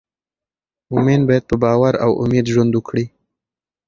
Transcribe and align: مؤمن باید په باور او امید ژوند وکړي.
مؤمن 0.91 1.21
باید 1.27 1.43
په 1.49 1.55
باور 1.63 1.93
او 2.05 2.11
امید 2.21 2.45
ژوند 2.53 2.71
وکړي. 2.73 3.05